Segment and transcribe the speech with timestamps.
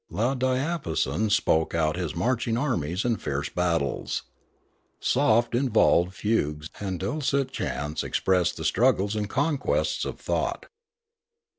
[0.09, 4.23] Loud diapasons spoke out his marching armies and fierce battles.
[4.99, 10.65] Soft involved fugues and dulcet chants expressed the struggles and conquests of thought.